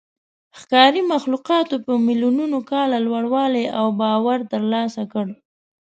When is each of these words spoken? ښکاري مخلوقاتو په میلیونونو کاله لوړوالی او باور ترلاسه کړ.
ښکاري 0.59 1.01
مخلوقاتو 1.13 1.75
په 1.85 1.93
میلیونونو 2.05 2.57
کاله 2.71 2.97
لوړوالی 3.07 3.65
او 3.79 3.85
باور 3.99 4.39
ترلاسه 4.53 5.03
کړ. 5.13 5.27